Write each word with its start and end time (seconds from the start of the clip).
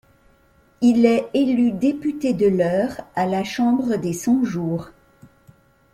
Il 0.81 1.05
est 1.05 1.29
élu 1.35 1.71
député 1.73 2.33
de 2.33 2.47
l'Eure 2.47 3.01
à 3.13 3.27
la 3.27 3.43
chambre 3.43 3.97
des 3.97 4.13
Cent-Jours. 4.13 4.89